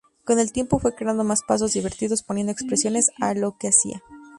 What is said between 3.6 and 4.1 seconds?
hacia.